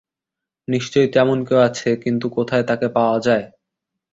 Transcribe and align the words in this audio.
নিশ্চয়ই 0.67 1.09
তেমন 1.13 1.37
কেউ 1.47 1.59
আছে, 1.59 1.89
কিন্তু 2.03 2.25
কোথায় 2.37 2.63
তাকে 2.63 2.87
পাওয়া 2.95 3.17
যায়? 3.19 3.45